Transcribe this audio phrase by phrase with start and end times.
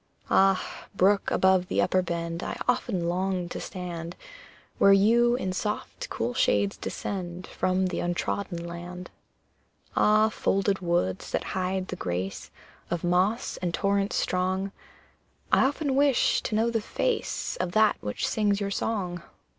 [0.31, 4.15] Ah, brook above the upper bend, I often long to stand
[4.79, 9.11] Where you in soft, cool shades descend From the untrodden land!
[9.95, 12.49] Ah, folded woods, that hide the grace
[12.89, 14.71] Of moss and torrents strong,
[15.51, 19.21] I often wish to know the face Of that which sings your song!